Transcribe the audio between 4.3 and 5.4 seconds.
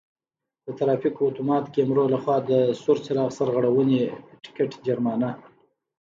ټکټ جرمانه: